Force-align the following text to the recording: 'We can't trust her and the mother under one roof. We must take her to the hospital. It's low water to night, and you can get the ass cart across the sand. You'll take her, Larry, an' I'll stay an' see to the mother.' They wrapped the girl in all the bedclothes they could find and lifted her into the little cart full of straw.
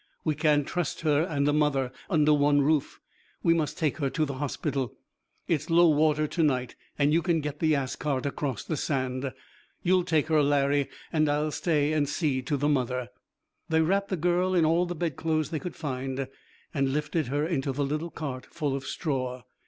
'We 0.23 0.33
can't 0.33 0.65
trust 0.67 1.01
her 1.01 1.21
and 1.21 1.45
the 1.45 1.53
mother 1.53 1.91
under 2.09 2.33
one 2.33 2.61
roof. 2.63 2.99
We 3.43 3.53
must 3.53 3.77
take 3.77 3.97
her 3.97 4.09
to 4.09 4.25
the 4.25 4.33
hospital. 4.39 4.95
It's 5.47 5.69
low 5.69 5.89
water 5.89 6.25
to 6.25 6.41
night, 6.41 6.75
and 6.97 7.13
you 7.13 7.21
can 7.21 7.39
get 7.39 7.59
the 7.59 7.75
ass 7.75 7.95
cart 7.95 8.25
across 8.25 8.63
the 8.63 8.77
sand. 8.77 9.31
You'll 9.83 10.03
take 10.03 10.25
her, 10.29 10.41
Larry, 10.41 10.89
an' 11.13 11.29
I'll 11.29 11.51
stay 11.51 11.93
an' 11.93 12.07
see 12.07 12.41
to 12.41 12.57
the 12.57 12.67
mother.' 12.67 13.09
They 13.69 13.81
wrapped 13.81 14.09
the 14.09 14.17
girl 14.17 14.55
in 14.55 14.65
all 14.65 14.87
the 14.87 14.95
bedclothes 14.95 15.51
they 15.51 15.59
could 15.59 15.75
find 15.75 16.27
and 16.73 16.91
lifted 16.93 17.27
her 17.27 17.45
into 17.45 17.71
the 17.71 17.85
little 17.85 18.09
cart 18.09 18.47
full 18.47 18.75
of 18.75 18.85
straw. 18.87 19.43